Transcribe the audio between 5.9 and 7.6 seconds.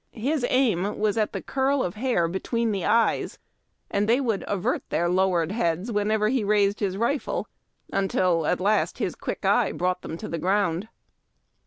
whenever he raised liis rifle,